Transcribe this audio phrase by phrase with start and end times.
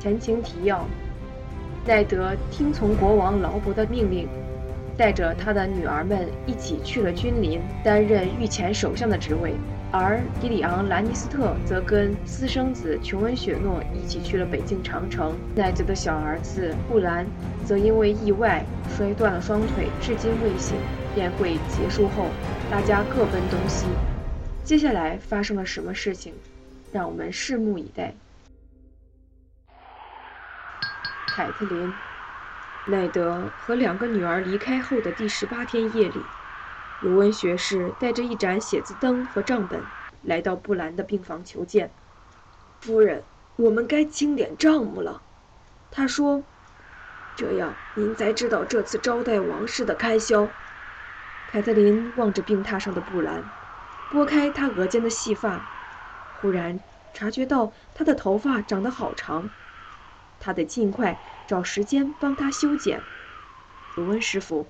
[0.00, 0.86] 前情提要：
[1.86, 4.26] 奈德听从国王劳勃的命令，
[4.96, 9.52] 带着他的女儿们一起去了君临，担任御前首相的职位。
[9.92, 15.34] 而伊里昂·兰尼斯特则跟私生子琼恩·雪诺一起去了北境长城。
[15.54, 17.26] 奈德的小儿子布兰
[17.66, 18.64] 则因为意外
[18.96, 20.76] 摔断了双腿，至今未醒。
[21.16, 22.26] 宴会结束后，
[22.70, 23.84] 大家各奔东西。
[24.64, 26.32] 接下来发生了什么事情？
[26.90, 28.14] 让我们拭目以待。
[31.32, 31.88] 凯特琳·
[32.86, 36.20] 奈德和两个女儿离开后的第十八天夜里。
[37.00, 39.80] 卢恩学士带着一盏写字灯和账本，
[40.22, 41.92] 来到布兰的病房求见。
[42.80, 43.22] 夫人，
[43.54, 45.22] 我们该清点账目了，
[45.90, 46.42] 他说。
[47.36, 50.48] 这样您才知道这次招待王室的开销。
[51.52, 53.44] 凯特琳望着病榻上的布兰，
[54.10, 55.64] 拨开他额间的细发，
[56.40, 56.80] 忽然
[57.14, 59.48] 察觉到他的头发长得好长，
[60.40, 63.00] 他得尽快找时间帮他修剪。
[63.94, 64.66] 卢恩师傅，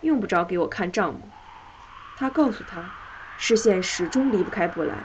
[0.00, 1.20] 用不着给我看账目。
[2.16, 2.90] 他告诉他，
[3.36, 4.96] 视线始终离不开布兰。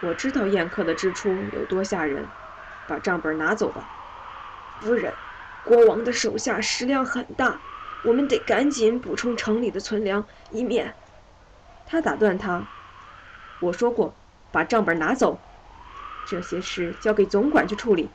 [0.00, 2.26] 我知道宴客的支出有多吓人，
[2.88, 3.88] 把账本拿走吧，
[4.80, 5.12] 夫人。
[5.64, 7.58] 国王的手下食量很大，
[8.04, 10.94] 我们得赶紧补充城里的存粮，以免……
[11.86, 12.62] 他打断他。
[13.60, 14.14] 我说过，
[14.52, 15.38] 把账本拿走，
[16.26, 18.10] 这些事交给总管去处理。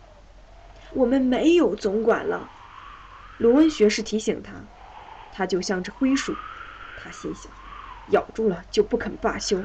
[0.93, 2.49] 我们没有总管了，
[3.37, 4.53] 卢恩学士提醒他。
[5.31, 6.35] 他就像只灰鼠，
[7.01, 7.51] 他心想。
[8.09, 9.63] 咬住了就不肯罢休。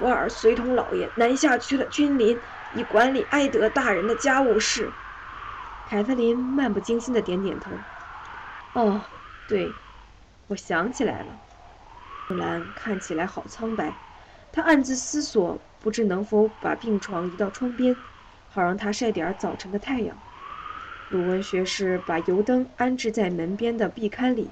[0.00, 2.38] 瓦尔随同老爷南下去了君临，
[2.74, 4.90] 以管理埃德大人的家务事。
[5.88, 7.70] 凯瑟琳漫不经心的点点头。
[8.74, 9.00] 哦，
[9.48, 9.72] 对，
[10.48, 11.26] 我想起来了。
[12.28, 13.94] 布兰看起来好苍白，
[14.52, 17.96] 他暗自思索，不知能否把病床移到窗边，
[18.50, 20.16] 好让他晒点早晨的太阳。
[21.10, 24.50] 鲁文学士把油灯安置在门边的壁龛里，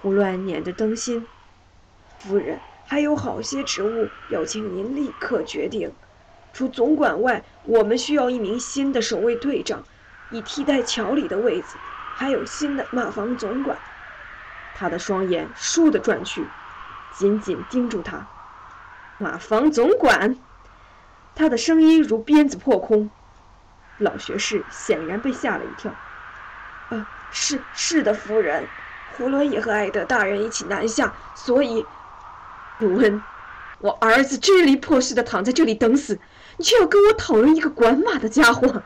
[0.00, 1.26] 胡乱捻着灯芯。
[2.18, 5.92] 夫人，还有好些职务要请您立刻决定。
[6.52, 9.84] 除总管外，我们需要一名新的守卫队长，
[10.30, 11.76] 以替代乔里的位子。
[12.14, 13.78] 还有新的马房总管。
[14.74, 16.44] 他的双眼倏地转去，
[17.14, 18.26] 紧紧盯住他。
[19.18, 20.36] 马房总管，
[21.34, 23.08] 他的声音如鞭子破空。
[23.98, 25.94] 老学士显然被吓了一跳。
[26.90, 28.66] 呃，是是的，夫人，
[29.16, 31.84] 胡罗也和艾德大人一起南下，所以。
[32.80, 33.20] 鲁恩，
[33.80, 36.20] 我儿子支离破碎的躺在这里等死，
[36.58, 38.84] 你却要跟我讨论一个管马的家伙？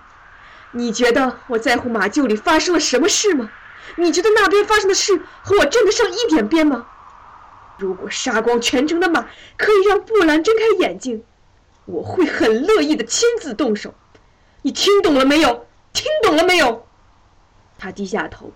[0.70, 3.50] 你觉得我在乎马厩里发生了什么事吗？
[3.96, 6.86] 你觉得那边发生的事和我沾得上一点边吗？
[7.76, 9.26] 如果杀光全城的马
[9.58, 11.22] 可以让布兰睁开眼睛，
[11.84, 13.94] 我会很乐意的亲自动手。
[14.62, 15.66] 你听懂了没有？
[15.92, 16.86] 听懂了没有？
[17.78, 18.52] 他低下头。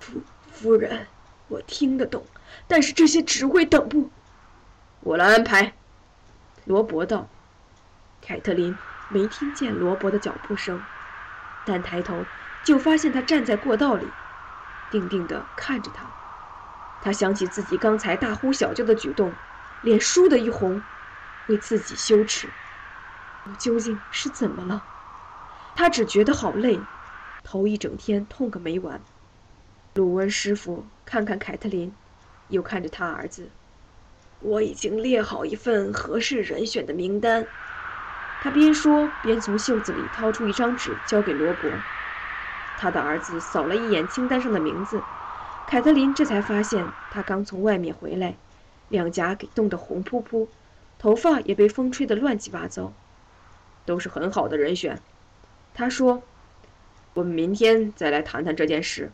[0.00, 0.20] 夫
[0.52, 1.06] 夫人，
[1.48, 2.26] 我听得懂，
[2.66, 4.10] 但是这些只会等不。
[5.00, 5.74] 我来安排，
[6.64, 7.28] 罗伯道。
[8.20, 8.76] 凯特琳
[9.08, 10.82] 没听见罗伯的脚步声，
[11.64, 12.24] 但抬头
[12.64, 14.08] 就发现他站在过道里，
[14.90, 16.04] 定定地看着他。
[17.02, 19.32] 他想起自己刚才大呼小叫的举动，
[19.82, 20.82] 脸倏地一红，
[21.46, 22.48] 为自己羞耻。
[23.44, 24.82] 我究竟是怎么了？
[25.76, 26.78] 他只觉得好累，
[27.42, 29.00] 头一整天痛个没完。
[29.94, 31.92] 鲁温师傅看看凯特琳，
[32.48, 33.48] 又看着他儿子。
[34.40, 37.46] 我已经列好一份合适人选的名单。
[38.42, 41.70] 他边说边从袖子里掏出一张纸，交给罗伯。
[42.76, 45.00] 他的儿子扫了一眼清单上的名字，
[45.66, 48.34] 凯特琳这才发现他刚从外面回来，
[48.90, 50.48] 两颊给冻得红扑扑，
[50.98, 52.92] 头发也被风吹得乱七八糟。
[53.86, 55.00] 都是很好的人选，
[55.74, 56.22] 他说
[57.14, 59.10] ：“我们明天再来谈谈这件事。”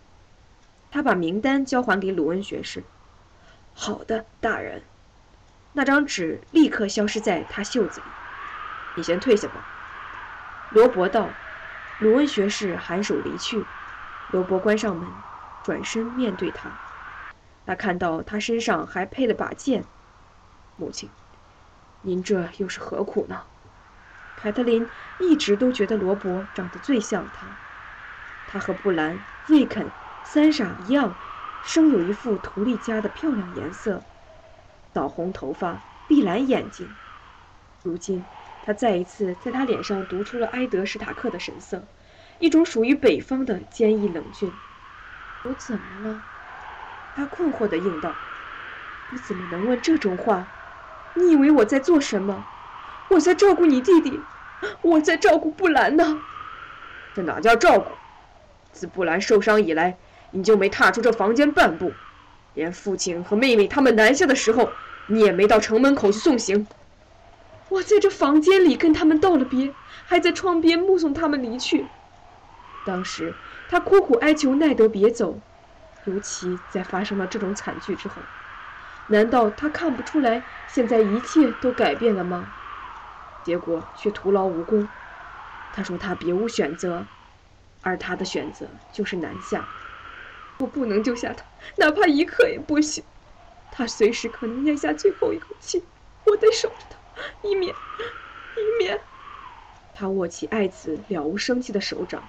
[0.92, 2.84] 他把名单交还给鲁恩学士。
[3.74, 4.82] “好的，大人。”
[5.72, 8.06] 那张纸立刻消失在他袖子里。
[8.96, 9.66] 你先退下吧，
[10.70, 11.30] 罗伯道。
[12.00, 13.64] 鲁恩学士颔首离去。
[14.30, 15.08] 罗伯关上门，
[15.62, 16.70] 转身面对他。
[17.66, 19.84] 他看到他身上还配了把剑。
[20.76, 21.08] 母亲，
[22.02, 23.42] 您这又是何苦呢？
[24.40, 24.88] 凯特琳
[25.18, 27.46] 一直都觉得罗伯长得最像他。
[28.46, 29.86] 他和布兰、瑞肯、
[30.22, 31.14] 三傻一样，
[31.60, 34.02] 生有一副图利家的漂亮颜色。
[34.94, 36.88] 枣红头发，碧蓝眼睛。
[37.82, 38.24] 如今，
[38.62, 41.82] 他再一次在他脸上读出了埃德史塔克的神色，
[42.38, 44.50] 一种属于北方的坚毅冷峻。
[45.42, 46.22] 我怎么了？
[47.14, 48.14] 他困惑地应道
[49.12, 50.46] ：“你怎么能问这种话？
[51.12, 52.46] 你以为我在做什么？
[53.10, 54.20] 我在照顾你弟弟，
[54.82, 56.20] 我在照顾布兰呢。”
[57.14, 57.86] 这哪叫照顾？
[58.72, 59.96] 自布兰受伤以来，
[60.30, 61.92] 你就没踏出这房间半步，
[62.54, 64.70] 连父亲和妹妹他们南下的时候，
[65.08, 66.68] 你也没到城门口去送行。
[67.68, 69.74] 我在这房间里跟他们道了别，
[70.06, 71.86] 还在窗边目送他们离去。
[72.86, 73.34] 当时
[73.68, 75.40] 他苦苦哀求奈德别走，
[76.04, 78.22] 尤其在发生了这种惨剧之后，
[79.08, 82.46] 难道他看不出来现在一切都改变了吗？
[83.42, 84.88] 结果却徒劳无功。
[85.72, 87.06] 他说他别无选择，
[87.82, 89.68] 而他的选择就是南下。
[90.58, 91.44] 我不能救下他，
[91.76, 93.02] 哪怕一刻也不行。
[93.72, 95.82] 他随时可能咽下最后一口气，
[96.26, 96.96] 我得守着他。
[97.42, 99.00] 以免，以免。
[99.94, 102.22] 他握起爱子了无生气的手掌，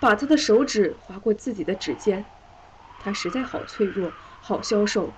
[0.00, 2.24] 把他的手指划过自己的指尖。
[3.00, 5.12] 他实在好脆弱，好消瘦，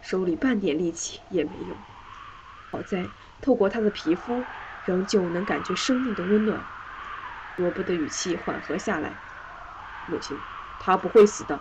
[0.00, 1.74] 手里半点力气也没有。
[2.70, 3.06] 好在
[3.40, 4.42] 透过他的皮肤，
[4.84, 6.60] 仍旧能感觉生命的温暖。
[7.56, 9.12] 罗伯的语气缓和下来
[10.06, 10.36] ：“母亲，
[10.80, 11.60] 他不会死的。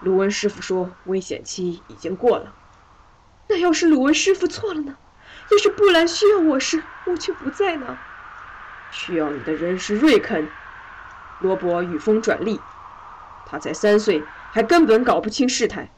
[0.00, 2.52] 鲁恩师傅说危险期已经过了。
[3.48, 4.96] 那要是鲁恩师傅错了呢？”
[5.50, 7.98] 要是布兰需要我时，我却不在呢。
[8.90, 10.48] 需要你的人是瑞肯。
[11.40, 12.60] 罗伯语锋转厉，
[13.46, 15.90] 他才三岁，还根本搞不清事态。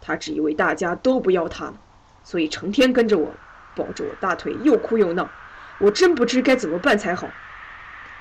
[0.00, 1.74] 他只以为大家都不要他了，
[2.22, 3.34] 所以成天跟着我，
[3.74, 5.28] 抱着我大腿又哭又闹。
[5.78, 7.28] 我真不知该怎么办才好。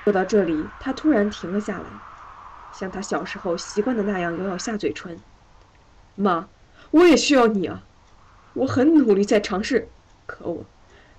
[0.04, 1.86] 说到这里，他突然停了下来，
[2.74, 5.20] 像他小时候习惯的那样咬咬下嘴唇。
[6.16, 6.48] 妈，
[6.92, 7.84] 我也需要你啊！
[8.54, 9.88] 我很努力在尝试。
[10.26, 10.66] 可我，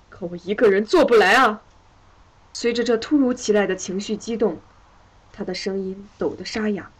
[0.08, 1.62] 可我一个人做不来啊！
[2.52, 4.58] 随着这突如其来的情绪激动，
[5.32, 6.90] 他的声音抖得沙哑。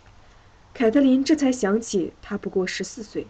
[0.73, 3.27] 凯特琳这才想起他不过十四岁，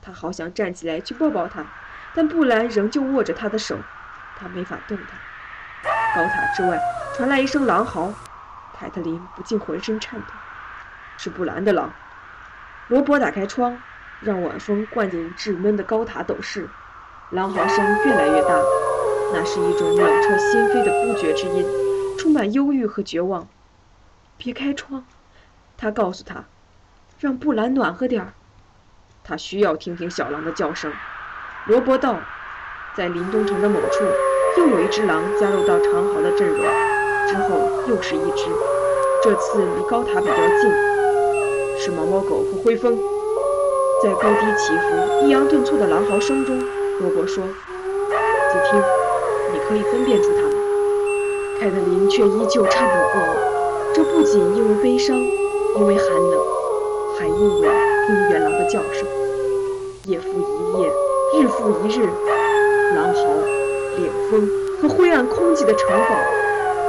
[0.00, 1.66] 他好想站起来去抱抱他，
[2.14, 3.78] 但布兰仍旧握着他的手，
[4.38, 5.06] 他没法动弹。
[6.14, 6.80] 高塔之外
[7.16, 8.12] 传来一声狼嚎，
[8.78, 10.26] 凯特琳不禁浑身颤抖。
[11.16, 11.92] 是布兰的狼。
[12.88, 13.78] 罗伯打开窗，
[14.20, 16.68] 让晚风灌进至闷的高塔斗室。
[17.30, 18.60] 狼嚎声越来越大，
[19.32, 21.66] 那是一种冷彻心扉的孤绝之音，
[22.18, 23.48] 充满忧郁和绝望。
[24.36, 25.04] 别开窗，
[25.76, 26.44] 他告诉他，
[27.18, 28.32] 让布兰暖和点儿。
[29.22, 30.92] 他需要听听小狼的叫声。
[31.66, 32.20] 罗伯道，
[32.94, 34.04] 在林东城的某处，
[34.58, 36.60] 又有一只狼加入到长嚎的阵容，
[37.26, 38.44] 之后又是一只，
[39.22, 40.70] 这次离高塔比较近，
[41.78, 42.98] 是毛毛狗和灰风。
[44.02, 46.58] 在高低起伏、抑扬顿挫的狼嚎声中。
[47.00, 47.42] 罗伯说
[48.52, 48.78] ：“仔听，
[49.54, 50.52] 你可以分辨出他们。”
[51.58, 53.94] 凯特琳却依旧颤抖不已。
[53.94, 56.40] 这不仅因为悲伤，因为寒冷，
[57.18, 57.68] 还因为
[58.06, 59.08] 冰原狼的叫声。
[60.04, 60.92] 夜复一夜，
[61.36, 62.06] 日复一日，
[62.94, 63.22] 狼嚎、
[63.96, 64.48] 烈风
[64.80, 66.14] 和灰暗空寂的城堡，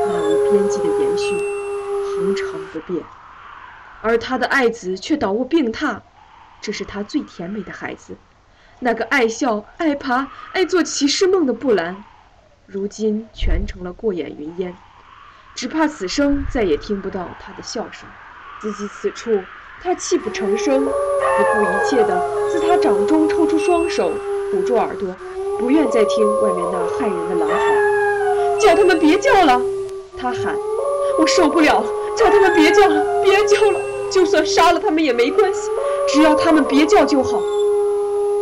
[0.07, 1.35] 漫无边际的延续，
[2.15, 3.03] 恒常不变。
[4.03, 5.99] 而他的爱子却倒卧病榻，
[6.61, 8.15] 这是他最甜美的孩子。
[8.79, 12.03] 那个爱笑、爱爬、爱做骑士梦的布兰，
[12.67, 14.75] 如今全成了过眼云烟。
[15.55, 18.07] 只怕此生再也听不到他的笑声。
[18.61, 19.41] 自己此处，
[19.81, 24.11] 他泣不成声，不顾一切地自他掌中抽出双手，
[24.55, 25.13] 捂住耳朵，
[25.59, 28.57] 不愿再听外面那骇人的狼嚎。
[28.57, 29.61] 叫他们别叫了，
[30.17, 30.55] 他喊
[31.19, 31.83] ：“我受不了！
[32.15, 33.79] 叫他们别叫了，别叫了！
[34.09, 35.69] 就算杀了他们也没关系，
[36.07, 37.37] 只要他们别叫就好。”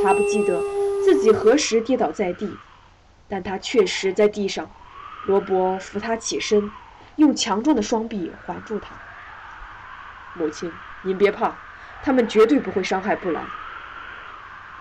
[0.04, 0.62] 他不记得
[1.04, 2.48] 自己何时跌倒在地，
[3.28, 4.70] 但他确实在地上。
[5.26, 6.70] 罗伯扶他起身，
[7.16, 8.90] 用强壮的双臂环住他。
[10.36, 11.56] 母亲，您别怕，
[12.04, 13.44] 他们绝对不会伤害布兰。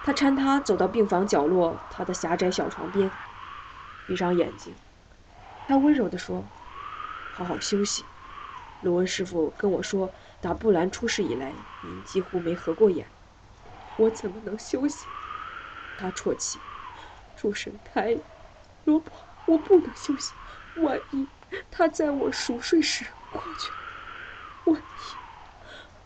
[0.05, 3.09] 他搀他走到病房角落，他的狭窄小床边，
[4.07, 4.75] 闭上眼睛。
[5.69, 6.45] 他温柔地说
[7.33, 8.05] ：“好好休息。”
[8.83, 11.55] 罗恩师傅跟我说，打布兰出事以来，
[11.85, 13.07] 您几乎没合过眼。
[13.97, 15.07] 我怎么能休息？
[15.97, 16.59] 他啜泣。
[17.37, 18.19] 主神开，
[18.85, 19.13] 罗伯，
[19.47, 20.33] 我不能休息。
[20.77, 21.29] 万一
[21.71, 23.77] 他在我熟睡时过去了，
[24.65, 25.17] 万一，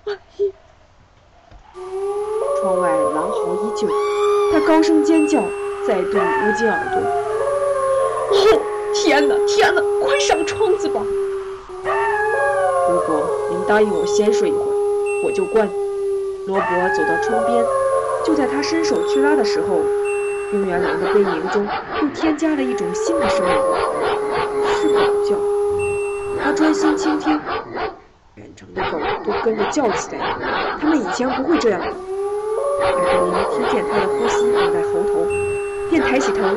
[0.05, 0.53] 万一……
[2.61, 3.89] 窗外狼嚎依旧，
[4.53, 5.43] 他高声尖叫，
[5.87, 7.01] 再度捂紧耳朵。
[8.31, 8.61] 哦，
[8.95, 9.83] 天哪，天哪！
[10.03, 11.01] 快上窗子吧！
[12.91, 15.69] 如果您答应我先睡一会儿，我就关。
[16.47, 17.65] 罗伯走到窗边，
[18.25, 19.81] 就在他伸手去拉的时候，
[20.51, 21.67] 冰原狼的悲鸣中
[22.01, 23.53] 又添加了一种新的声音，
[24.81, 25.37] 是狗叫。
[26.43, 27.41] 他专心倾听，
[28.37, 30.37] 远程的狗都跟着叫起来，
[30.81, 31.81] 他们以前不会这样
[32.78, 32.92] 的。
[32.92, 35.26] 凯特琳听见他的呼吸放在喉头，
[35.90, 36.56] 便抬起头，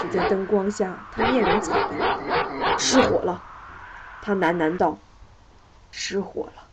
[0.00, 3.42] 只见灯光下他面容惨白，失火了。
[4.22, 4.98] 他喃喃道
[5.90, 6.64] ：“失火了。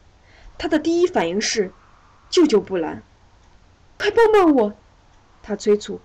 [0.58, 1.72] 他的第一反应是
[2.30, 3.01] 救救布兰，
[3.98, 4.74] 快帮帮我！
[5.44, 6.01] 他催促，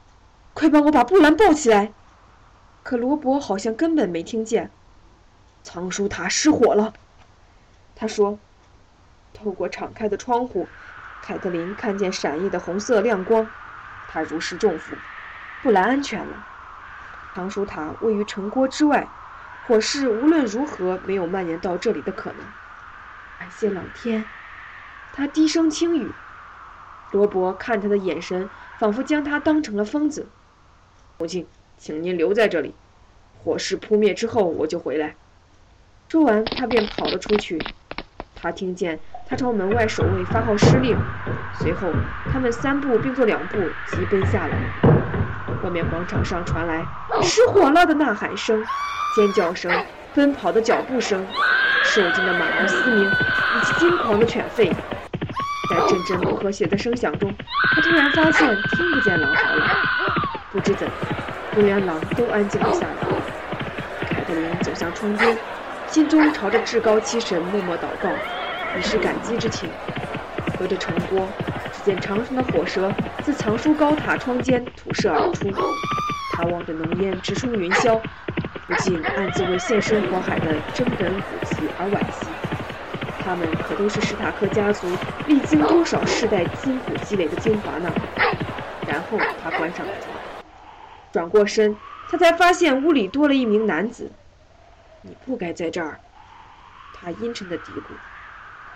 [0.54, 1.92] 快帮我把布兰抱起来。
[2.82, 4.70] 可罗伯好像根本没听见。
[5.62, 6.92] 藏书塔失火了，
[7.94, 8.38] 他说。
[9.32, 10.66] 透过敞开的窗户，
[11.22, 13.48] 凯特琳看见闪熠的红色亮光。
[14.08, 14.96] 她如释重负，
[15.62, 16.46] 布莱安全了。
[17.34, 19.08] 藏书塔位于城郭之外，
[19.66, 22.40] 火势无论如何没有蔓延到这里的可能。
[23.38, 24.24] 感谢老天，
[25.12, 26.10] 他低声轻语。
[27.12, 30.26] 罗伯看他的眼神，仿佛将他当成了疯子。
[31.18, 31.46] 母亲，
[31.78, 32.74] 请您留在这里，
[33.42, 35.14] 火势扑灭之后我就回来。
[36.08, 37.62] 说完，他便跑了出去。
[38.34, 38.98] 他听见
[39.30, 40.99] 他朝门外守卫发号施令，
[41.56, 41.88] 随后
[42.32, 44.56] 他们三步并作两步急奔下来。
[45.62, 46.84] 外面广场上传来
[47.22, 48.60] “失火了”的呐喊声、
[49.14, 49.70] 尖叫声、
[50.16, 51.25] 奔跑的脚步声、
[51.84, 54.75] 受惊的马儿嘶鸣以及惊狂的犬吠。
[55.70, 57.32] 在阵阵不和谐的声响中，
[57.76, 59.64] 他突然发现听不见狼嚎了。
[60.50, 60.92] 不知怎的，
[61.54, 64.06] 公园狼都安静了下来。
[64.08, 65.38] 凯特琳走向窗边。
[65.87, 68.08] 心中朝着至高七神默默祷告，
[68.78, 69.68] 以示感激之情。
[70.58, 71.26] 隔着城郭，
[71.72, 75.50] 只见长长的火舌自藏书高塔窗间吐射而出，
[76.32, 78.00] 他望着浓烟直冲云霄，
[78.66, 82.26] 不禁暗自为现身火海的真本古奇而惋惜。
[83.18, 84.86] 他们可都是史塔克家族
[85.26, 87.90] 历经多少世代辛苦积累的精华呢？
[88.86, 90.14] 然后他关上了窗，
[91.12, 91.76] 转过身，
[92.10, 94.10] 他才发现屋里多了一名男子。
[95.02, 96.00] 你不该在这儿，
[96.92, 97.94] 他阴沉的嘀咕。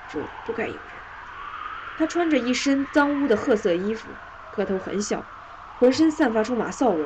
[0.06, 0.82] 这不该有人。
[1.96, 4.08] 他穿着一身脏污的褐色衣服，
[4.50, 5.22] 个头很小，
[5.78, 7.04] 浑身散发出马臊味。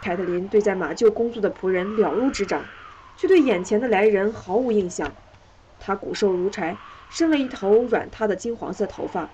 [0.00, 2.62] 凯特琳对在马厩工作的仆人了如指掌，
[3.16, 5.12] 却对眼前的来人毫无印象。
[5.80, 6.76] 他骨瘦如柴，
[7.08, 9.28] 生了一头软塌的金黄色头发，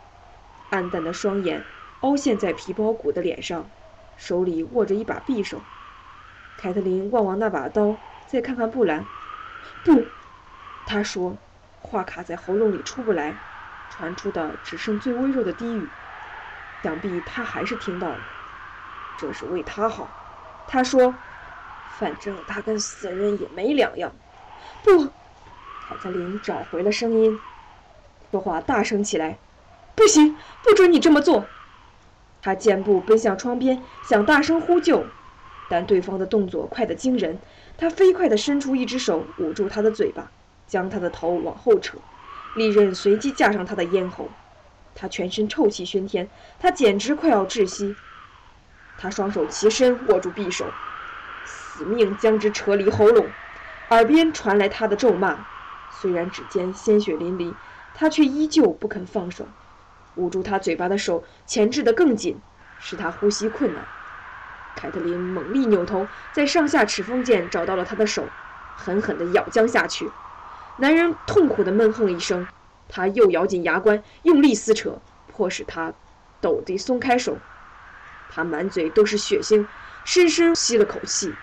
[0.71, 1.65] 暗淡的双眼
[2.01, 3.69] 凹陷在皮包骨的脸上，
[4.17, 5.61] 手里握着一把匕首。
[6.57, 7.97] 凯特琳望望那把刀。
[8.27, 9.05] 再看看布兰，
[9.85, 10.05] 不，
[10.87, 11.37] 他说，
[11.91, 13.37] 话卡在喉咙里出不来，
[13.91, 15.89] 传出的只剩最微弱的低语。
[16.85, 18.19] 想必他还是听到了。
[19.19, 20.09] 这是为他好，
[20.69, 21.15] 他说，
[21.99, 24.13] 反正他跟死人也没两样。
[24.85, 27.39] 不，凯瑟琳找回了声音，
[28.31, 29.37] 说话大声起来。
[29.97, 31.45] 不行，不准你这么做。
[32.41, 35.05] 他健步奔向窗边，想大声呼救，
[35.69, 37.39] 但对方的动作快得惊人。
[37.77, 40.31] 他飞快地伸出一只手，捂住他的嘴巴，
[40.71, 41.99] 将他的头往后扯，
[42.55, 44.29] 利刃随即架上他的咽喉。
[44.95, 46.29] 他全身臭气熏天，
[46.61, 47.97] 他简直快要窒息。
[48.97, 50.67] 他双手齐伸，握住匕首，
[51.45, 53.27] 死命将之扯离喉咙。
[53.91, 55.45] 耳边传来他的咒骂。
[55.91, 57.53] 虽然指尖鲜血淋漓，
[57.95, 59.45] 他却依旧不肯放手，
[60.15, 62.39] 捂住他嘴巴的手钳制得更紧，
[62.79, 63.85] 使他呼吸困难。
[64.77, 68.25] 凯特琳猛力扭头，在上下齿缝间找到了他的手，
[68.77, 70.09] 狠狠地咬将下去。
[70.81, 72.47] 男人痛苦地闷哼一声，
[72.89, 75.93] 他又咬紧牙关，用力撕扯，迫使他
[76.41, 77.37] 抖地松开手。
[78.31, 79.67] 他满嘴都是血腥，
[80.07, 81.35] 深深吸了口气，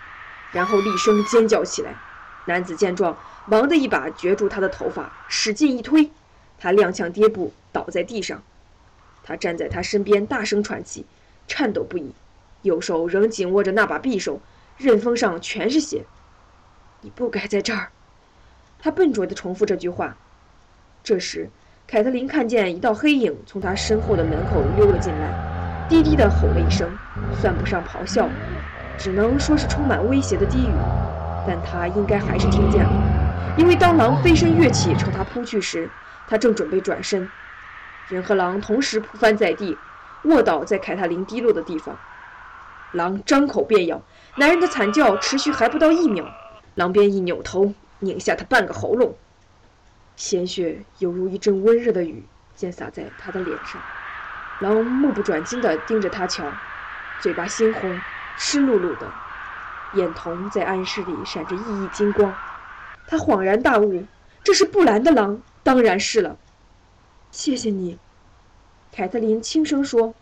[0.52, 1.94] 然后厉声尖叫起来。
[2.46, 3.16] 男子见状，
[3.46, 6.10] 忙地一把攫住他的头发，使劲一推，
[6.58, 8.42] 他踉跄跌步倒在地上。
[9.22, 11.06] 他站在他身边，大声喘气，
[11.48, 12.12] 颤抖不已。
[12.64, 14.42] 右手仍紧握着那把匕首，
[14.78, 16.06] 刃锋上全是血。
[17.02, 17.92] 你不该在这儿。
[18.80, 20.16] 他笨拙地重复这句话。
[21.04, 21.50] 这时，
[21.88, 26.90] 凯特琳看见一道黑影从他身后的门口溜了进来，低低地吼了一声，
[27.40, 28.30] 算不上咆哮，
[28.98, 30.72] 只能说是充满威胁的低语。
[31.48, 35.90] 但他应该还是听见了，因为当狼飞身跃起朝他扑去时，
[36.28, 37.30] 他正准备转身。
[38.10, 39.78] 人和狼同时扑翻在地，
[40.24, 41.98] 卧倒在凯特琳滴落的地方。
[42.92, 44.02] 狼张口便咬，
[44.36, 46.26] 男人的惨叫持续还不到一秒，
[46.76, 49.16] 狼便一扭头拧下他半个喉咙，
[50.16, 52.24] 鲜血犹如一阵温热的雨
[52.56, 53.82] 溅洒在他的脸上。
[54.60, 56.52] 狼目不转睛地盯着他瞧，
[57.22, 58.00] 嘴巴猩红，
[58.38, 59.12] 湿漉漉的，
[59.94, 62.34] 眼瞳在暗室里闪着熠熠金光。
[63.08, 64.06] 他恍然大悟，
[64.44, 66.38] 这是布兰的狼，当然是了。
[67.32, 68.00] 谢谢你，
[68.92, 70.14] 凯特琳轻声说，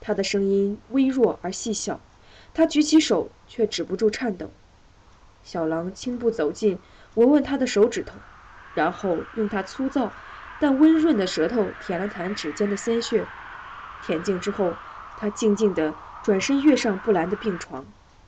[0.00, 2.00] 她的声音微弱而细小。
[2.54, 4.50] 他举起手，却止不住颤抖。
[5.42, 6.78] 小狼轻步走近，
[7.14, 8.14] 闻闻他的手指头，
[8.74, 10.10] 然后用他粗糙
[10.58, 13.26] 但温润的舌头舔了舔指尖的鲜血。
[14.04, 14.74] 舔净之后，
[15.18, 15.92] 他静静地
[16.22, 17.84] 转身跃上布兰的病床，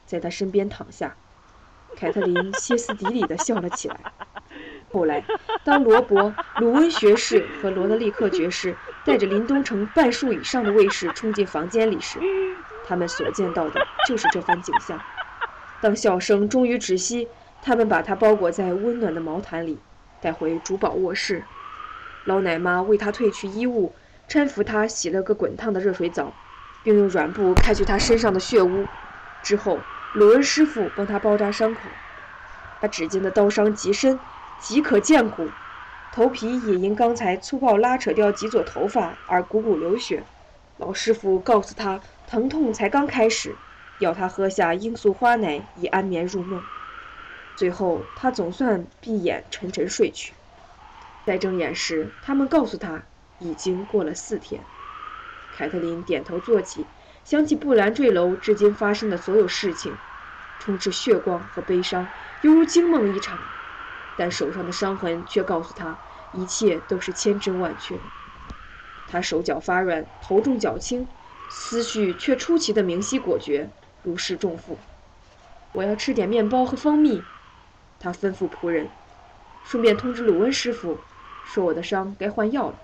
[0.06, 1.14] 在他身边躺下。
[1.96, 3.96] 凯特琳歇斯底里地笑了起来。
[4.92, 5.24] 后来，
[5.64, 12.20] 当罗伯、鲁温学士和罗德利克爵士带着林东城半数以上的卫士冲进房间里时，
[12.86, 15.00] 他们所见到的就是这番景象。
[15.80, 17.28] 当笑声终于止息，
[17.66, 19.78] 他们把他包裹在温暖的毛毯里，
[20.21, 21.42] 带回主堡卧室。
[22.26, 23.94] 老奶妈为他褪去衣物，
[24.28, 26.30] 搀扶他洗了个滚烫的热水澡，
[26.83, 28.87] 并用软布开去他身上的血污。
[29.42, 29.80] 之后，
[30.12, 31.80] 鲁恩师傅帮他包扎伤口。
[32.83, 34.21] 他指尖的刀伤极深。
[34.61, 35.49] 极可见骨，
[36.12, 40.23] 头皮也因刚才粗暴拉扯掉几撮头发而汩汩流血。
[40.76, 43.54] 老师傅告诉他，疼痛才刚开始，
[44.00, 46.62] 要他喝下罂粟花奶以安眠入梦。
[47.56, 50.34] 最后，他总算闭眼沉沉睡去。
[51.25, 53.02] 再睁眼时，他们告诉他，
[53.38, 54.61] 已经过了四天。
[55.56, 56.84] 凯特琳点头坐起，
[57.25, 59.94] 想起布兰坠楼至今发生的所有事情，
[60.58, 62.06] 充斥血光和悲伤，
[62.42, 63.38] 犹如惊梦一场。
[64.16, 65.96] 但手上的伤痕却告诉他，
[66.32, 67.99] 一切都是千真万确。
[69.06, 71.06] 他手脚发软，头重脚轻，
[71.49, 73.70] 思绪却出奇的明晰果决，
[74.02, 74.76] 如释重负。
[75.73, 77.23] 我要吃点面包和蜂蜜，
[78.04, 78.87] 他吩咐仆人，
[79.64, 80.99] 顺便通知鲁恩师傅，
[81.46, 82.75] 说我的伤该换药了。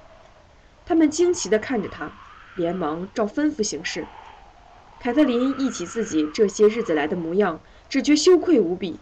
[0.87, 2.11] 他们惊奇地看着他，
[2.57, 4.07] 连忙照吩咐行事。
[4.99, 7.61] 凯特琳忆起自己这些日子来的模样，
[7.91, 8.99] 只觉羞愧无比。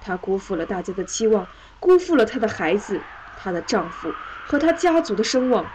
[0.00, 1.48] 她辜负了大家的期望，
[1.80, 3.00] 辜负了她的孩子、
[3.36, 4.12] 她的丈夫
[4.46, 5.66] 和她家族的声望。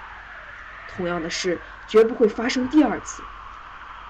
[0.96, 1.60] 同样的事
[1.90, 3.22] 绝不会发生第二次。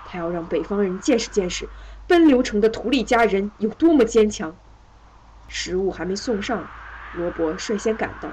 [0.05, 1.67] 她要让北方人见识见识
[2.07, 4.55] 奔流城的图利家人有多么坚强。
[5.47, 6.67] 食物还没送上，
[7.11, 8.29] 罗伯率先赶到，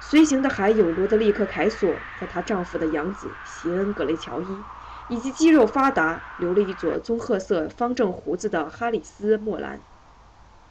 [0.00, 4.64] 随行的还有罗德利克·凯索和她丈夫的养子席恩·格雷乔伊，
[5.08, 9.80] 以及肌肉发达、留了一撮棕褐色方正胡子的哈里斯·莫兰。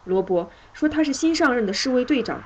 [0.06, 2.44] 罗伯说：“他是新上任的侍卫队长。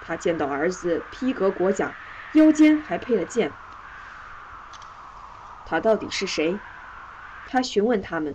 [0.00, 1.92] 他见到儿子披革裹甲，
[2.34, 3.50] 腰间还配了剑。
[5.64, 6.58] 他到底是谁？”
[7.48, 8.34] 他询问他们。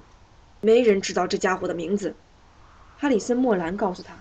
[0.64, 2.14] 没人知道这家伙的名字。
[3.02, 4.14] 哈里森·莫兰告诉他：“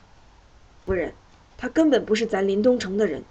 [0.86, 1.12] 夫人，
[1.58, 3.22] 他根本不是咱林东城的人，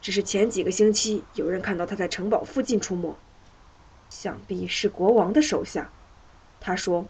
[0.00, 3.18] 只是前几个星期有人看到他在城堡附近出没，
[4.08, 5.90] 想必是国王的手下。”
[6.62, 7.06] 他说：“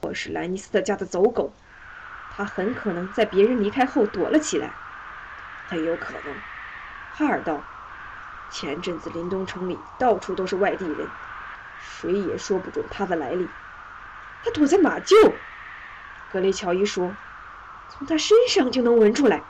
[0.00, 1.52] 我是莱尼斯特家的走狗。”
[2.32, 4.72] 他很可能在别人离开后躲了起来，
[5.66, 6.34] 很有可能。
[7.12, 7.62] 哈尔道
[8.50, 11.06] ：“前阵子林东城里到处都是外地人，
[11.78, 13.46] 谁也说不准他的来历。”
[14.42, 15.34] 他躲在马厩，
[16.32, 17.14] 格雷乔伊说
[17.88, 19.42] ：“从他身上就能闻出来。”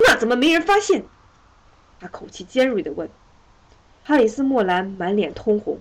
[0.00, 1.04] 那怎么没人发现？
[2.00, 3.08] 他口气尖锐地问。
[4.04, 5.80] 哈里斯·莫兰满脸通红：“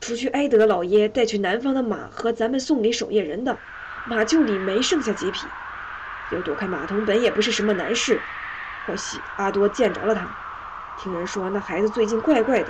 [0.00, 3.58] 除去埃德老爷带去南方的马和咱们送给守夜人的。”
[4.06, 5.46] 马厩里没剩下几匹，
[6.30, 8.20] 要躲开马童本也不是什么难事。
[8.86, 10.28] 或许阿多见着了他，
[10.98, 12.68] 听人说那孩子最近怪怪的。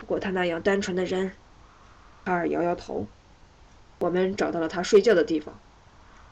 [0.00, 1.32] 不过他那样单纯的人，
[2.24, 3.06] 卡尔摇摇头。
[3.98, 5.58] 我们找到了他睡觉的地方。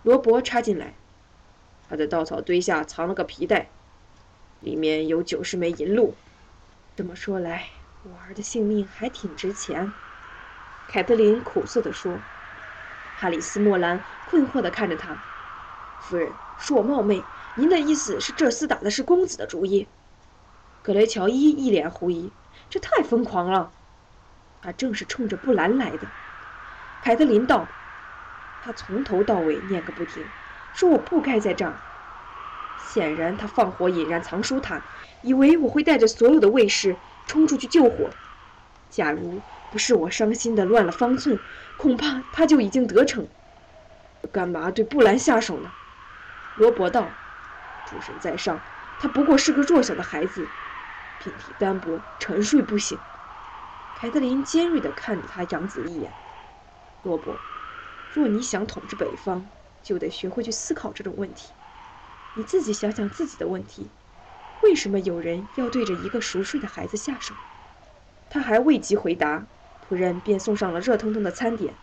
[0.02, 0.94] 罗伯插进来，
[1.88, 3.68] 他在稻草堆下藏了个皮袋，
[4.60, 6.14] 里面有九十枚银鹭。
[6.96, 7.68] 这么说来，
[8.04, 9.92] 我儿的性命还挺值钱。
[10.88, 12.18] 凯特琳苦涩地说。
[13.14, 15.22] 哈里斯·莫兰困惑地看着他，
[16.00, 17.22] 夫人，恕我冒昧，
[17.54, 19.86] 您的意思是这厮打的是公子的主意？
[20.82, 22.32] 格雷乔伊一脸狐疑，
[22.68, 23.70] 这太疯狂了。
[24.60, 26.08] 他正是冲着布兰来的。
[27.02, 27.66] 凯特琳道
[28.62, 30.24] ：“他从头到尾念个不停，
[30.72, 31.74] 说我不该在这儿。
[32.78, 34.80] 显然，他放火引燃藏书塔，
[35.22, 36.94] 以为我会带着所有的卫士
[37.26, 38.08] 冲出去救火。
[38.88, 39.40] 假如……”
[39.72, 41.38] 不是我伤心的乱了方寸，
[41.78, 43.26] 恐怕他就已经得逞。
[44.30, 45.70] 干嘛对布兰下手呢？
[46.56, 47.06] 罗伯道
[47.88, 48.60] ：“主神在上，
[49.00, 50.46] 他不过是个弱小的孩子，
[51.20, 52.98] 品体单薄，沉睡不醒。”
[53.98, 56.12] 凯特琳尖锐地看了他养子一眼。
[57.02, 57.34] 罗伯，
[58.14, 59.44] 若你想统治北方，
[59.82, 61.50] 就得学会去思考这种问题。
[62.34, 63.90] 你自己想想自己的问题：
[64.62, 67.34] 为什么有人要对着一个熟睡的孩子下手？
[68.30, 69.46] 他还未及回答。
[69.88, 71.74] 仆人便送上了热腾腾的餐点，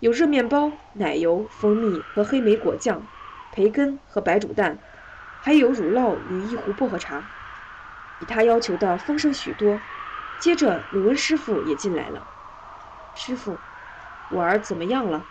[0.00, 3.06] 有热面包、奶油、蜂蜜和黑莓果酱，
[3.52, 4.78] 培根和白煮蛋，
[5.38, 7.22] 还有乳酪与一壶薄荷茶，
[8.18, 9.78] 比他要求的丰盛许多。
[10.40, 12.26] 接着，鲁恩师傅也进来了。
[13.14, 13.56] 师傅，
[14.32, 15.26] 我儿怎么样了？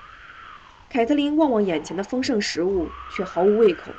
[0.90, 3.92] 凯特琳望望眼前的丰盛食物，却毫无胃口。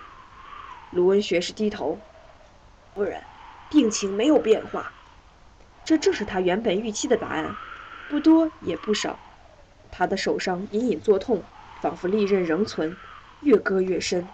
[0.90, 1.98] 卢恩学士低头
[2.94, 3.22] ：“夫人，
[3.70, 4.92] 病情没有变化。”
[5.84, 7.56] 这正是他原本预期的答案。
[8.08, 9.18] 不多也不少，
[9.90, 11.42] 他的手上隐隐作痛，
[11.80, 12.94] 仿佛利刃仍存，
[13.40, 14.28] 越割越深。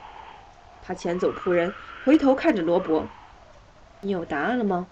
[0.83, 1.73] 他遣走仆人，
[2.05, 3.07] 回头看着罗伯
[4.03, 4.89] ：“你有答案了吗？”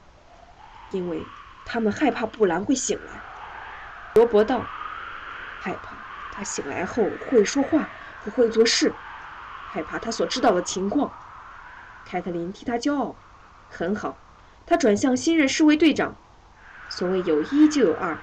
[0.93, 1.21] 因为
[1.65, 3.21] 他们害怕布兰会醒来。
[4.15, 4.65] 罗伯道
[5.67, 5.97] ：“害怕
[6.31, 7.89] 他醒来后会说话，
[8.25, 8.93] 不会做事，
[9.73, 11.11] 害怕他所知道的情况。”
[12.07, 13.17] 凯特琳替他骄傲。
[13.69, 14.17] 很好，
[14.65, 16.15] 他转向新任侍卫队长
[16.89, 18.17] ：“所谓有一就有二，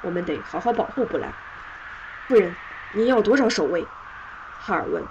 [0.00, 1.30] 我们得好好保护布莱。”
[2.26, 2.54] 夫人，
[2.94, 3.86] 您要多少守卫？
[4.58, 5.04] 哈尔问。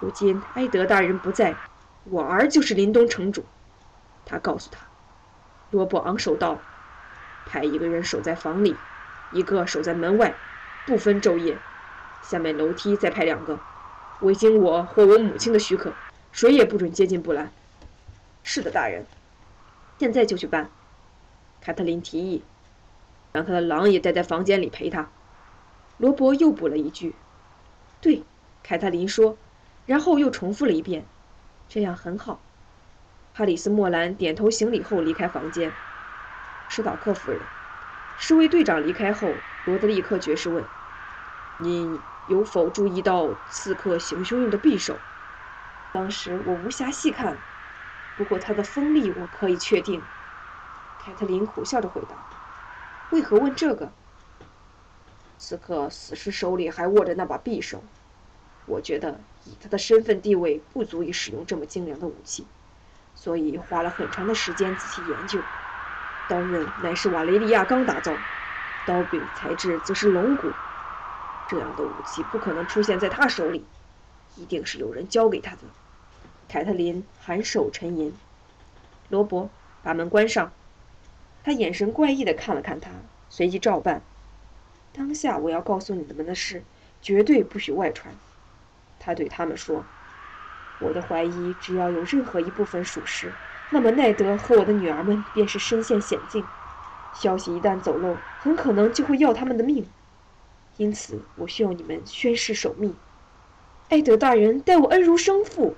[0.00, 1.56] 如今埃德大人不在，
[2.04, 3.46] 我儿就是林东城主。
[4.26, 4.80] 他告诉他。
[5.70, 6.58] 罗伯昂首道
[7.48, 8.76] ：“派一个人守在房里，
[9.32, 10.34] 一个守在门外，
[10.86, 11.58] 不分昼夜。
[12.22, 13.60] 下面楼梯再派两个，
[14.20, 15.92] 未经我或我母亲的许可，
[16.32, 17.52] 谁也不准接近布兰。”
[18.42, 19.06] 是的，大人。
[19.98, 20.70] 现在就去办。
[21.60, 22.42] 凯特琳提议
[23.32, 25.08] ：“让他的狼也待在房间里陪他。”
[25.98, 27.14] 罗伯又补了一句
[28.00, 28.22] ：“对。”
[28.62, 29.36] 凯特琳说。
[29.86, 31.04] 然后又重复了一遍
[31.68, 32.40] ：“这样很好。”
[33.36, 35.70] 哈里斯·莫兰点头行礼后离开房间。
[36.70, 37.40] 施塔克夫人，
[38.16, 39.28] 侍卫队长离开后，
[39.64, 40.62] 罗德利克爵士问
[41.58, 41.98] ：“你
[42.28, 44.98] 有否注意到刺客行凶用的匕首？”
[45.92, 47.36] 当时我无暇细看，
[48.16, 50.02] 不过他的锋利我可以确定。”
[51.02, 52.16] 凯特琳苦笑着回答。
[53.10, 53.90] “为何问这个？”
[55.38, 57.82] 刺客死时手里还握着那把匕首。
[58.66, 62.46] 我觉得以他的身份地位，不足以使用这么精良的武器，
[63.14, 65.38] 所以花了很长的时间仔细研究。
[66.28, 68.16] 刀刃乃是瓦雷利亚钢打造，
[68.84, 70.56] 刀柄材质则是龙骨。
[71.46, 73.64] 这样的武器不可能出现在他手里，
[74.36, 75.58] 一定是有人教给他的。
[76.48, 78.14] 凯特琳含首沉吟。
[79.08, 79.50] 罗伯
[79.82, 80.52] 把门关上，
[81.42, 82.90] 他眼神怪异地看了看他，
[83.28, 84.02] 随即照办。
[84.92, 86.62] 当下我要告诉你们的事，
[87.02, 88.14] 绝对不许外传。
[88.98, 89.84] 他对他们说
[90.80, 93.30] ：“我的怀疑，只要有任何一部分属实，
[93.70, 96.44] 那么奈德和我的女儿们便是身陷险境。
[97.14, 99.88] 消息一旦走漏，很可能就会要他们的命。
[100.76, 102.94] 因此，我需要你们宣誓守密。”
[103.90, 105.76] 埃德大人待我恩如生父，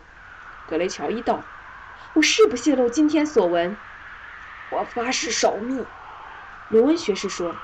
[0.68, 1.42] 格雷乔伊道
[2.14, 3.77] ：“我誓不泄露今天所闻。”
[4.70, 5.85] 我发誓守密，
[6.70, 7.55] 罗恩学士说：“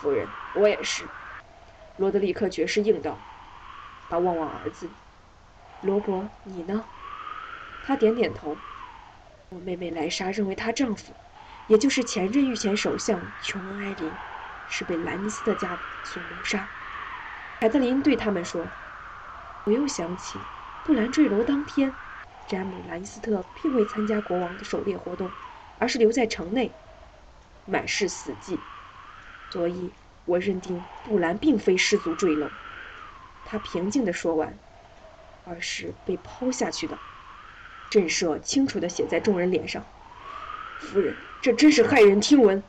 [0.00, 1.04] 夫人，我也是。”
[1.98, 3.18] 罗德里克爵士应道。
[4.08, 4.88] 他望望儿子，
[5.82, 6.84] 罗伯，你呢？
[7.84, 8.56] 他点点头。
[9.48, 11.12] 我妹妹莱莎认为她丈夫，
[11.66, 14.12] 也就是前任御前首相琼恩·埃林，
[14.66, 16.70] 是被兰尼斯特家所谋杀。
[17.60, 18.70] 凯特琳对他们说
[19.64, 20.38] ：“我又想起，
[20.84, 21.96] 布兰坠楼当天，
[22.46, 25.32] 詹姆·兰尼斯特并未参加国王的狩猎活动，
[25.78, 26.70] 而是留在城内，
[27.64, 28.60] 满是死寂。
[29.50, 29.92] 所以，
[30.24, 32.52] 我认定布兰并非失足坠楼。”
[33.42, 34.56] 他平静地说完，
[35.42, 36.96] 而是被抛下去的。
[37.90, 39.84] 震慑清楚地写在众人脸上。
[40.78, 42.62] 夫人，这真是骇人听闻。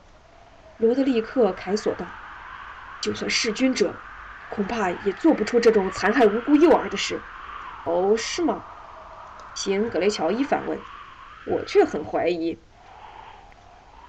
[0.80, 2.06] 罗德利克·凯索道
[3.02, 3.94] ：“就算弑君者，
[4.50, 7.20] 恐怕也做不出这种残害无辜幼儿的事。”
[7.86, 8.64] 哦，是吗？
[9.54, 10.78] 行·格雷乔伊反问。
[11.46, 12.58] 我却很怀疑。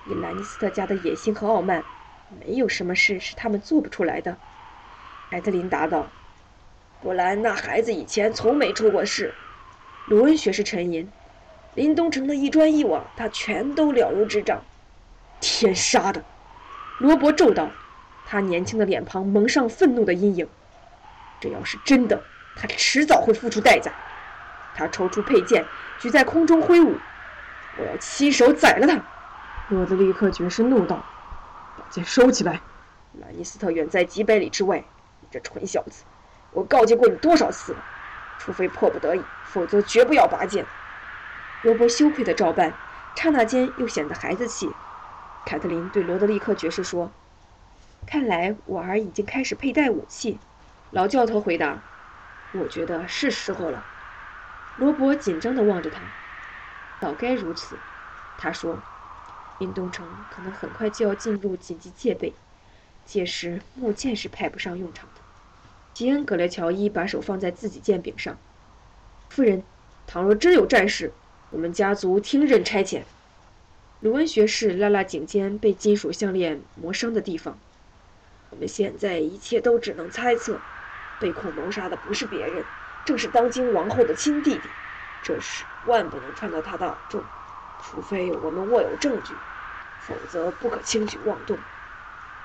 [0.09, 1.85] 以兰尼斯特家的野心和傲慢，
[2.41, 4.37] 没有什么事是他们做不出来的。
[5.31, 6.09] 艾德琳答道。
[7.01, 9.33] 布兰那孩子以前从没出过事，
[10.07, 11.09] 卢恩学士沉吟。
[11.79, 14.63] 林东城的一砖一瓦，他全都了如指掌。
[15.41, 16.25] 天杀的！
[16.99, 17.71] 罗伯咒道，
[18.27, 20.49] 他年轻的脸庞蒙上愤怒的阴影。
[21.39, 22.21] 这要是真的，
[22.57, 23.93] 他迟早会付出代价。
[24.75, 25.65] 他抽出佩剑，
[26.01, 26.97] 举在空中挥舞。
[27.77, 29.01] 我要亲手宰了他！
[29.69, 30.97] 罗德利克爵士怒道
[31.79, 32.61] ：“把剑收起来！
[33.21, 34.79] 兰尼斯特远在几百里之外，
[35.21, 36.03] 你这蠢小子！”
[36.51, 37.79] 我告诫过你多少次了？
[38.37, 40.67] 除非迫不得已，否则绝不要拔剑。
[41.63, 42.73] 罗伯羞愧的照办，
[43.17, 44.71] 刹那间又显得孩子气。
[45.45, 47.11] 凯特琳对罗德利克爵士说
[48.07, 50.39] ：“看来我儿已经开始佩戴武器。”
[50.93, 51.83] 老教头回答
[52.55, 53.85] ：“我觉得是时候了。”
[54.79, 56.01] 罗伯紧张地望着他。
[57.01, 57.77] 早该如此，
[58.39, 58.79] 他说
[59.59, 62.33] ：“林东城可能很快就要进入紧急戒备，
[63.05, 65.21] 届时木剑是派不上用场的。”
[65.93, 68.39] 吉恩·格雷乔伊把手放在自己剑柄上。
[69.29, 69.65] 夫人，
[70.07, 71.13] 倘若真有战事，
[71.51, 73.03] 我们家族听任差遣。
[74.01, 77.59] 鲁恩学士拉拉颈间被金属项链磨伤的地方。
[78.51, 80.61] 我们现在一切都只能猜测，
[81.19, 82.65] 被控谋杀的不是别人，
[83.05, 84.61] 正是当今王后的亲弟弟。
[85.23, 87.23] 这事万不能传到他的耳中，
[87.83, 89.33] 除非我们握有证据，
[90.01, 91.59] 否则不可轻举妄动。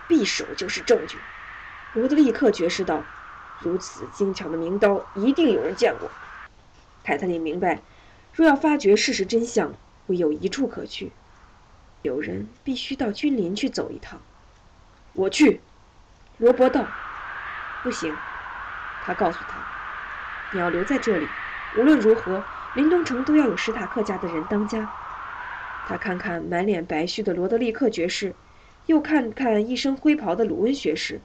[0.07, 1.17] 匕首就是证据。
[1.93, 3.03] 罗德利克爵士道。
[3.59, 6.09] 如此精巧的名刀，一定有人见过。
[7.03, 7.81] 凯特琳明白，
[8.34, 9.74] 若要发掘事实真相，
[10.08, 11.12] 唯有一处可去，
[12.02, 14.19] 有人必须到君临去走一趟。
[15.13, 15.62] 我去。
[16.39, 16.88] 罗伯道
[17.84, 18.15] ：“不行。”
[19.06, 19.63] 他告诉他
[20.52, 21.28] ：“你要留在这里，
[21.78, 22.43] 无论如何，
[22.74, 24.91] 林东城都要有史塔克家的人当家。”
[25.88, 28.34] 他看看满脸白须的罗德利克爵士，
[28.88, 31.22] 又看看一身灰袍的鲁温学士，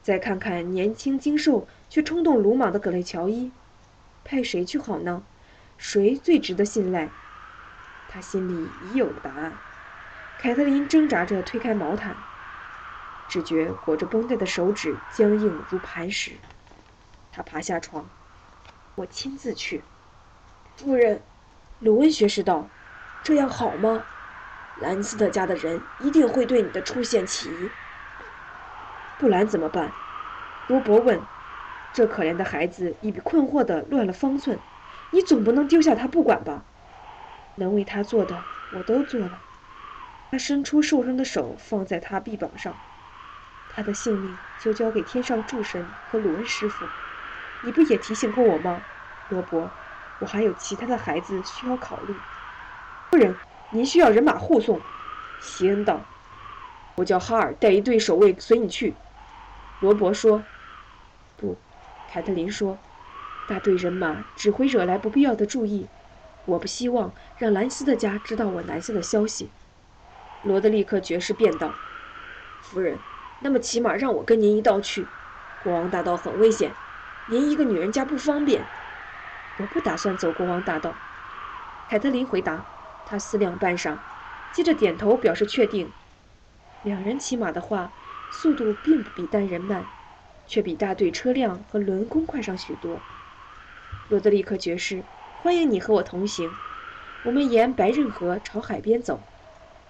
[0.00, 3.50] 再看看年轻精瘦却冲动鲁莽的格雷乔伊，
[4.24, 5.24] 派谁去好呢？
[5.78, 7.08] 谁最值得信赖？
[8.08, 9.52] 他心里已有了答案。
[10.38, 12.16] 凯特琳挣扎着推开毛毯，
[13.28, 16.32] 只觉裹着绷带的手指僵硬如磐石。
[17.32, 18.08] 他爬下床，
[18.94, 19.82] 我亲自去。
[20.76, 21.20] 夫人，
[21.80, 22.68] 鲁温学士道。
[23.22, 24.04] 这样好吗？
[24.80, 27.70] 兰斯特家的人一定会对你的出现起疑。
[29.18, 29.92] 不然怎么办？
[30.68, 31.20] 罗伯问。
[31.92, 34.58] 这可怜的孩子已被困惑的乱了方寸，
[35.10, 36.64] 你总不能丢下他不管吧？
[37.56, 38.36] 能为他做的
[38.74, 39.40] 我都做了。
[40.30, 42.74] 他伸出受伤的手放在他臂膀上。
[43.74, 46.84] 他的性命就交给天上诸神和鲁恩师傅。
[47.62, 48.82] 你不也提醒过我吗，
[49.30, 49.70] 罗伯？
[50.18, 52.14] 我还有其他的孩子需要考虑。
[53.10, 53.34] 夫人，
[53.70, 54.80] 您需要人马护送。
[55.40, 56.00] 席恩道
[56.96, 58.94] ：“我叫哈尔带一队守卫随你去。”
[59.80, 60.42] 罗伯说
[61.36, 61.54] ：“不。”
[62.10, 62.78] 凯特琳说
[63.46, 65.86] ：“大队人马只会惹来不必要的注意。
[66.44, 69.50] 我不希望让兰斯的家知道我南下的消息。”
[70.44, 71.74] 罗德利克爵士便道
[72.62, 72.98] ：“夫人，
[73.40, 75.06] 那么起码让我跟您一道去。
[75.62, 76.72] 国王大道很危险，
[77.28, 78.64] 您一个女人家不方便。”
[79.58, 80.94] 我不打算走国王大道。”
[81.88, 82.64] 凯特琳回答。
[83.08, 83.96] 他思量半晌，
[84.52, 85.88] 接着点头表示确定。
[86.82, 87.92] 两人骑马的话，
[88.32, 89.84] 速度并不比单人慢，
[90.48, 92.98] 却比大队车辆和轮弓快上许多。
[94.08, 95.02] 罗德里克爵士，
[95.42, 96.50] 欢迎你和我同行。
[97.24, 99.20] 我们沿白刃河朝海边走，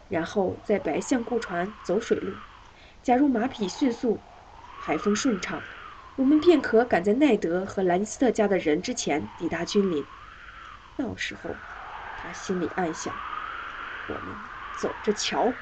[0.09, 2.33] 然后在白象雇船走水路。
[3.02, 4.18] 假如马匹迅速，
[4.81, 5.61] 海风顺畅，
[6.16, 10.05] 我们便可赶在奈德和兰尼斯特家的人之前抵达君临。
[10.96, 11.50] 到时候。
[12.18, 13.14] 他心里暗想
[14.09, 14.22] ：“我们
[14.81, 15.52] 走着瞧。”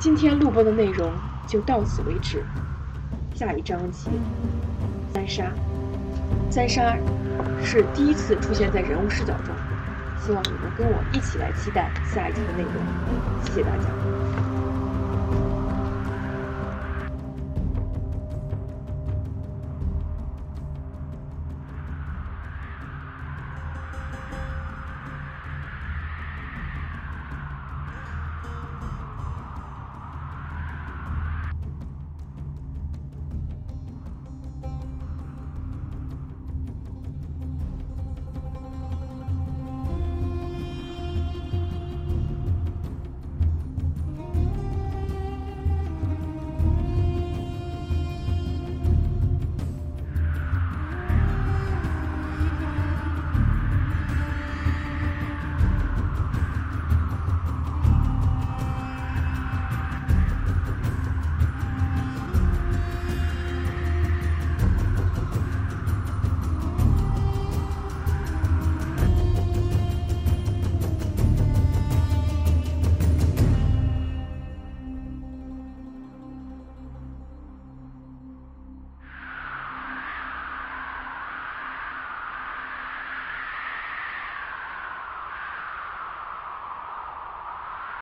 [0.00, 1.12] 今天录播的内容
[1.46, 2.42] 就到此为止。
[3.34, 4.10] 下一章节，
[5.12, 5.52] 三杀。
[6.50, 6.96] 三杀
[7.64, 9.54] 是第一次出现在人物视角中，
[10.24, 12.74] 希望你能跟我一起来期待下一集的内容。
[13.44, 14.33] 谢谢大家。